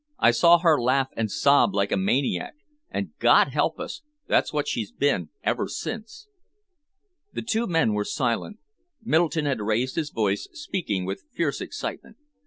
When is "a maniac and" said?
1.91-3.11